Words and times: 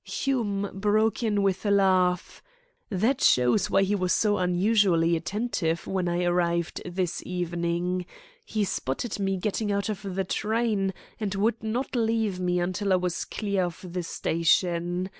Hume 0.03 0.67
broke 0.73 1.21
in 1.21 1.43
with 1.43 1.63
a 1.63 1.69
laugh: 1.69 2.41
"That 2.89 3.21
shows 3.21 3.69
why 3.69 3.83
he 3.83 3.93
was 3.93 4.13
so 4.13 4.39
unusually 4.39 5.15
attentive 5.15 5.85
when 5.85 6.07
I 6.07 6.23
arrived 6.23 6.81
this 6.83 7.21
evening. 7.23 8.07
He 8.43 8.63
spotted 8.63 9.19
me 9.19 9.37
getting 9.37 9.71
out 9.71 9.89
of 9.89 10.01
the 10.15 10.23
train, 10.23 10.95
and 11.19 11.35
would 11.35 11.61
not 11.63 11.95
leave 11.95 12.39
me 12.39 12.59
until 12.59 12.91
I 12.91 12.95
was 12.95 13.25
clear 13.25 13.61
of 13.65 13.85
the 13.93 14.01
station. 14.01 15.07